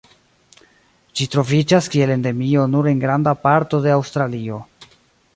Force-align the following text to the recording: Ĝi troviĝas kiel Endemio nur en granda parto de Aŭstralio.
Ĝi 1.19 1.25
troviĝas 1.33 1.89
kiel 1.95 2.13
Endemio 2.15 2.63
nur 2.75 2.89
en 2.93 3.03
granda 3.03 3.33
parto 3.43 3.83
de 3.87 3.93
Aŭstralio. 3.97 4.59